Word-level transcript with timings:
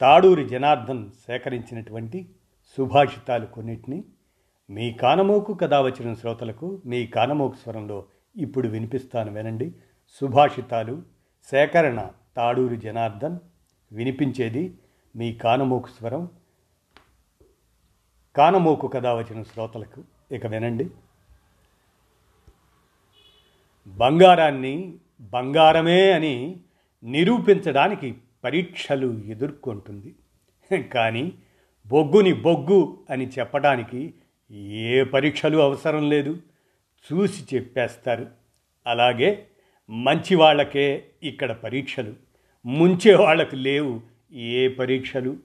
తాడూరి 0.00 0.48
జనార్దన్ 0.48 1.10
సేకరించినటువంటి 1.10 2.28
సుభాషితాలు 2.78 3.46
కొన్నిటిని 3.46 4.04
మీ 4.70 4.92
కానమోకు 4.92 5.54
కథ 5.54 5.74
వచ్చిన 5.74 6.14
శ్రోతలకు 6.14 6.82
మీ 6.86 7.06
కానమోకు 7.06 7.56
స్వరంలో 7.56 8.04
ఇప్పుడు 8.36 8.68
వినిపిస్తాను 8.68 9.32
వినండి. 9.32 9.72
సుభాషితాలు 10.08 11.02
సేకరణ 11.44 12.08
తాడూరి 12.36 12.76
జనార్దన్ 12.76 13.38
వినిపించేది 13.92 14.78
మీ 15.16 15.32
కానమోకు 15.32 15.88
స్వరం. 15.88 16.28
కానమోకు 18.36 18.88
కథ 18.88 19.06
వచ్చిన 19.06 19.42
శ్రోతలకు 19.42 20.04
ఇక 20.34 20.46
వినండి. 20.46 20.90
బంగారాన్ని 23.86 24.94
బంగారమే 25.20 26.12
అని 26.12 26.60
నిరూపించడానికి 27.04 28.18
పరీక్షలు 28.44 29.20
ఎదుర్కొంటుంది. 29.26 30.14
కానీ 30.82 31.32
బొగ్గుని 31.86 32.32
బొగ్గు 32.32 32.98
అని 33.10 33.28
చెప్పడానికి 33.28 34.14
ఏ 34.50 35.04
పరీక్షలు 35.04 35.58
అవసరం 35.58 36.10
లేదు. 36.10 36.38
చూసి 37.12 37.56
చెప్పేస్తారు. 37.56 38.26
అలాగే 38.86 39.46
మంచి 39.90 40.34
వాళ్ళకే 40.34 41.04
ఇక్కడ 41.22 41.52
పరీక్షలు. 41.52 42.14
ముంచే 42.66 43.14
వాళ్ళకు 43.14 43.56
లేవు 43.56 44.00
ఏ 44.32 44.68
పరీక్షలు. 44.68 45.36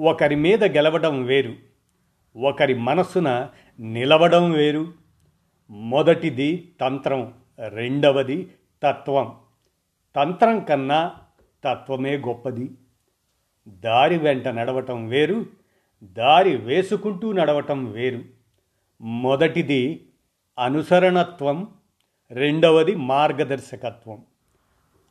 ఒకరి 0.00 0.36
మీద 0.36 0.64
గెలవడం 0.64 1.24
వేరు. 1.24 1.54
ఒకరి 2.36 2.74
మనసున 2.74 3.50
నిలవడం 3.80 4.52
వేరు. 4.52 4.92
మొదటిది 5.70 6.72
తంత్రం 6.80 7.34
రెండవది 7.68 8.48
తత్వం. 8.82 9.36
తంత్రం 10.16 10.60
కన్నా 10.60 11.14
తత్వమే 11.64 12.16
గొప్పది. 12.16 12.70
దారి 13.68 14.18
వెంట 14.18 14.48
నడవటం 14.48 15.08
వేరు 15.08 15.46
దారి 16.02 16.56
వేసుకుంటూ 16.56 17.32
నడవటం 17.32 17.92
వేరు. 17.92 18.24
మొదటిది 19.00 20.08
అనుసరణత్వం 20.58 21.68
రెండవది 22.30 22.94
మార్గదర్శకత్వం. 22.94 24.24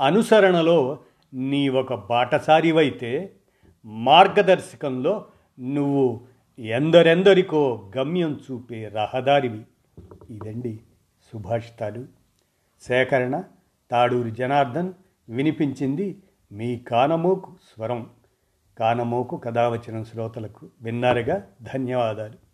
అనుసరణలో 0.01 0.99
నీ 1.33 1.69
ఒక 1.69 1.93
బాటసారివైతే 1.93 3.33
మార్గదర్శకంలో 3.85 5.25
నువ్వు 5.59 6.21
ఎందరెందరికో 6.59 7.91
గమ్యం 7.97 8.39
చూపే 8.51 8.87
రహదారివి. 8.87 9.61
ఇదండి 10.29 10.79
సుభాషితాలు. 11.33 12.05
సేకరణ 12.81 13.43
తాడూరి 13.91 14.31
జనార్దన్ 14.31 14.93
వినిపించింది 15.29 16.22
మీ 16.53 16.77
కానమోకు 16.79 17.55
స్వరం 17.63 18.09
కానమోకు 18.79 19.37
కథావచనం 19.37 20.03
శ్రోతలకు 20.05 20.69
విన్నారుగా 20.81 21.47
ధన్యవాదాలు. 21.61 22.52